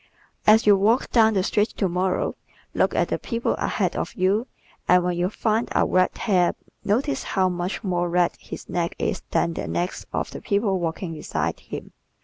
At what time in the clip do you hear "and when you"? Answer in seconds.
4.87-5.29